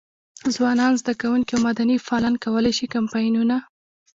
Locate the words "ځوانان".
0.55-0.93